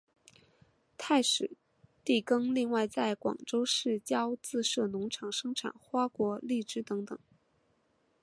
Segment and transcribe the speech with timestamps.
[0.97, 1.55] 太史
[2.03, 7.19] 第更另外在广州市郊自设农场生产花果荔枝等等。